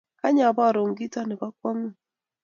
Kany 0.19 0.39
aborun 0.49 0.91
kito 0.97 1.19
nebo 1.25 1.45
kakwong'ut 1.51 1.95